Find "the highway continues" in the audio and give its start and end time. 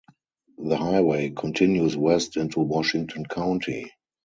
0.57-1.95